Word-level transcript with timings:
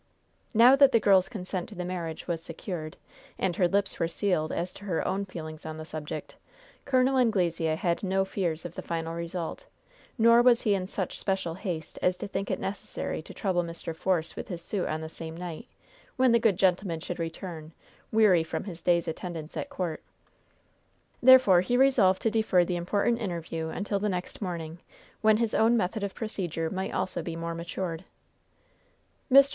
Now 0.55 0.75
that 0.77 0.93
the 0.93 0.99
girl's 0.99 1.29
consent 1.29 1.69
to 1.69 1.75
the 1.75 1.85
marriage 1.85 2.27
was 2.27 2.41
secured, 2.41 2.97
and 3.37 3.55
her 3.57 3.67
lips 3.67 3.99
were 3.99 4.07
sealed 4.07 4.51
as 4.51 4.73
to 4.73 4.85
her 4.85 5.07
own 5.07 5.25
feelings 5.25 5.63
on 5.63 5.77
the 5.77 5.85
subject, 5.85 6.37
Col. 6.85 7.07
Anglesea 7.19 7.75
had 7.75 8.01
no 8.01 8.25
fears 8.25 8.65
of 8.65 8.73
the 8.73 8.81
final 8.81 9.13
result; 9.13 9.67
nor 10.17 10.41
was 10.41 10.61
he 10.63 10.73
in 10.73 10.87
such 10.87 11.19
special 11.19 11.53
haste 11.53 11.99
as 12.01 12.17
to 12.17 12.27
think 12.27 12.49
it 12.49 12.59
necessary 12.59 13.21
to 13.21 13.31
trouble 13.31 13.61
Mr. 13.61 13.95
Force 13.95 14.35
with 14.35 14.47
his 14.47 14.63
suit 14.63 14.87
on 14.87 15.01
this 15.01 15.13
same 15.13 15.37
night, 15.37 15.67
when 16.17 16.31
the 16.31 16.39
good 16.39 16.57
gentleman 16.57 16.99
should 16.99 17.19
return, 17.19 17.71
weary 18.11 18.41
from 18.41 18.63
his 18.63 18.81
day's 18.81 19.07
attendance 19.07 19.55
at 19.55 19.69
court. 19.69 20.01
Therefore 21.21 21.61
he 21.61 21.77
resolved 21.77 22.23
to 22.23 22.31
defer 22.31 22.65
the 22.65 22.75
important 22.75 23.19
interview 23.21 23.67
until 23.69 23.99
the 23.99 24.09
next 24.09 24.41
morning, 24.41 24.79
when 25.21 25.37
his 25.37 25.53
own 25.53 25.77
method 25.77 26.01
of 26.01 26.15
procedure 26.15 26.71
might 26.71 26.91
also 26.91 27.21
be 27.21 27.35
more 27.35 27.53
matured. 27.53 28.03
Mr. 29.31 29.49